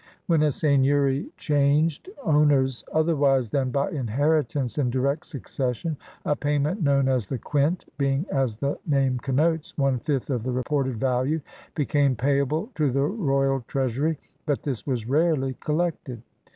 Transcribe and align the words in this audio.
When 0.25 0.41
a 0.41 0.51
seigneury 0.51 1.29
changed 1.37 2.09
owners 2.23 2.83
otherwise 2.91 3.51
than 3.51 3.69
by 3.69 3.91
inheritance 3.91 4.79
in 4.79 4.89
direct 4.89 5.27
succession, 5.27 5.95
a 6.25 6.35
payment 6.35 6.81
known 6.81 7.07
as 7.07 7.27
the 7.27 7.37
quint 7.37 7.85
(being, 7.99 8.25
as 8.31 8.55
the 8.57 8.79
name 8.87 9.19
connotes, 9.19 9.77
one 9.77 9.99
fifth 9.99 10.31
of 10.31 10.41
the 10.41 10.51
reported 10.51 10.97
value) 10.99 11.41
became 11.75 12.15
payable 12.15 12.71
to 12.73 12.89
the 12.89 13.03
royal 13.03 13.61
treasiuy, 13.67 14.17
but 14.47 14.63
this 14.63 14.87
was 14.87 15.07
rarely 15.07 15.53
collected. 15.59 16.23